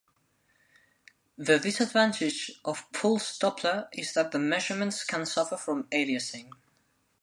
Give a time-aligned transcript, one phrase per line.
[1.37, 6.49] The disadvantage of pulsed Doppler is that the measurements can suffer from aliasing.